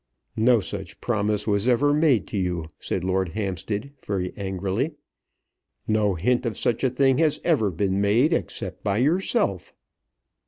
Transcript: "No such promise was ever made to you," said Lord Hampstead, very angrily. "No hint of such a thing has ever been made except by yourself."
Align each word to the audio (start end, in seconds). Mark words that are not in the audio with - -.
"No 0.35 0.59
such 0.59 0.99
promise 0.99 1.45
was 1.45 1.67
ever 1.67 1.93
made 1.93 2.25
to 2.29 2.37
you," 2.39 2.69
said 2.79 3.03
Lord 3.03 3.33
Hampstead, 3.33 3.91
very 4.03 4.33
angrily. 4.35 4.95
"No 5.87 6.15
hint 6.15 6.43
of 6.43 6.57
such 6.57 6.83
a 6.83 6.89
thing 6.89 7.19
has 7.19 7.39
ever 7.43 7.69
been 7.69 8.01
made 8.01 8.33
except 8.33 8.83
by 8.83 8.97
yourself." 8.97 9.75